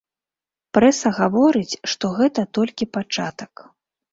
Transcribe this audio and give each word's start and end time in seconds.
Прэса 0.77 1.11
гаворыць, 1.19 1.79
што 1.93 2.05
гэта 2.17 2.41
толькі 2.59 2.89
пачатак. 2.99 3.53